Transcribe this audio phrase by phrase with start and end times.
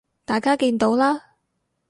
[0.25, 1.35] 大家見到啦